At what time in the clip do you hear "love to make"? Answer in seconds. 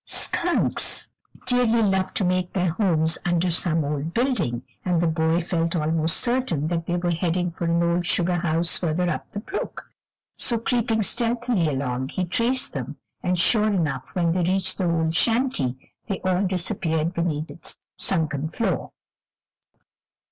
1.83-2.53